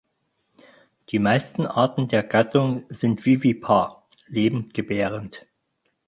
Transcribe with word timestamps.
Die 1.09 1.19
meisten 1.19 1.67
Arten 1.67 2.07
der 2.07 2.23
Gattung 2.23 2.83
sind 2.89 3.23
vivipar 3.23 4.07
(lebendgebärend). 4.25 5.45